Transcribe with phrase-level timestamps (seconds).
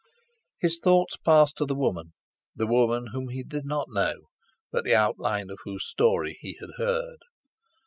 [0.59, 2.13] His thoughts passed to the woman,
[2.55, 4.29] the woman whom he did not know,
[4.71, 7.19] but the outline of whose story he had heard.